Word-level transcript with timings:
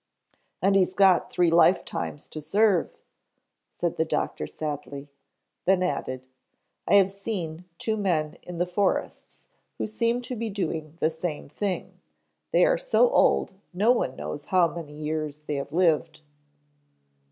"And 0.63 0.75
he's 0.75 0.95
got 0.95 1.31
three 1.31 1.51
life 1.51 1.85
times 1.85 2.27
to 2.29 2.41
serve," 2.41 2.89
said 3.69 3.97
the 3.97 4.03
doctor 4.03 4.47
sadly, 4.47 5.11
then 5.65 5.83
added, 5.83 6.23
"I 6.87 6.95
have 6.95 7.11
seen 7.11 7.65
two 7.77 7.95
men 7.97 8.37
in 8.41 8.57
the 8.57 8.65
forests 8.65 9.45
who 9.77 9.85
seemed 9.85 10.23
to 10.23 10.35
be 10.35 10.49
doing 10.49 10.97
the 11.01 11.11
same 11.11 11.49
thing 11.49 12.01
they 12.51 12.65
are 12.65 12.79
so 12.79 13.11
old 13.11 13.53
no 13.75 13.91
one 13.91 14.15
knows 14.15 14.45
how 14.45 14.67
many 14.67 14.93
years 14.93 15.41
they 15.45 15.53
have 15.57 15.71
lived." 15.71 16.21